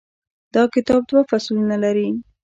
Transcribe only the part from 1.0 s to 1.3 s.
دوه